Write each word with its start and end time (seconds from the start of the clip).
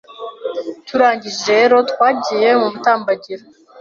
Turangije 0.87 1.45
rero 1.59 1.77
twagiye 1.91 2.49
mu 2.59 2.67
mutambagiro 2.73 3.43